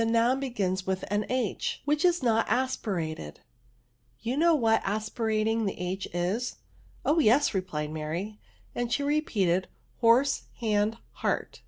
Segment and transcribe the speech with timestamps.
[0.01, 3.41] ^ noun begiiis with an h which is not aspirated;
[4.19, 5.77] you know what aspirating tlie
[6.11, 6.55] A is?"
[7.05, 8.39] Oh, yes," replied Mary;
[8.73, 9.65] and she re peated,
[9.97, 11.59] horse, hand, heart.